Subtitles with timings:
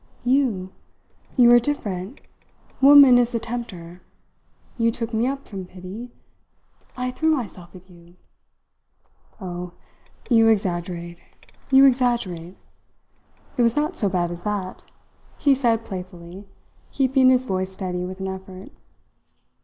[0.25, 0.71] "You!
[1.37, 2.21] You are different.
[2.81, 4.01] Woman is the tempter.
[4.79, 6.09] You took me up from pity.
[6.97, 8.15] I threw myself at you."
[9.39, 9.73] "Oh,
[10.27, 11.19] you exaggerate,
[11.69, 12.57] you exaggerate.
[13.57, 14.83] It was not so bad as that,"
[15.37, 16.47] he said playfully,
[16.91, 18.71] keeping his voice steady with an effort.